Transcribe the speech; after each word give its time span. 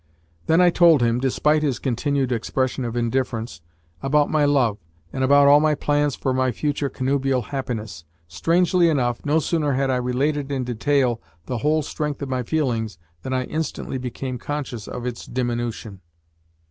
Then 0.47 0.61
I 0.61 0.71
told 0.71 1.03
him 1.03 1.19
despite 1.19 1.61
his 1.61 1.77
continued 1.77 2.31
expression 2.31 2.85
of 2.85 2.95
indifference 2.97 3.61
about 4.01 4.31
my 4.31 4.45
love, 4.45 4.79
and 5.13 5.23
about 5.23 5.47
all 5.47 5.59
my 5.59 5.75
plans 5.75 6.15
for 6.15 6.33
my 6.33 6.51
future 6.51 6.89
connubial 6.89 7.43
happiness. 7.43 8.03
Strangely 8.27 8.89
enough, 8.89 9.23
no 9.27 9.37
sooner 9.37 9.73
had 9.73 9.91
I 9.91 9.97
related 9.97 10.51
in 10.51 10.63
detail 10.63 11.21
the 11.45 11.59
whole 11.59 11.83
strength 11.83 12.23
of 12.23 12.29
my 12.29 12.41
feelings 12.41 12.97
than 13.21 13.31
I 13.31 13.43
instantly 13.43 13.99
became 13.99 14.39
conscious 14.39 14.87
of 14.87 15.05
its 15.05 15.27
diminution. 15.27 16.01